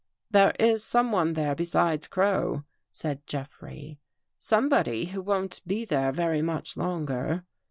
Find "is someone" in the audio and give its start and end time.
0.57-1.33